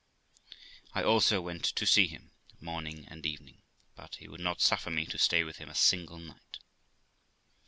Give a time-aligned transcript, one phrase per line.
[0.95, 3.61] I also went to see him morning and evening,
[3.95, 6.57] but he would not suffer me to stay with him a single night.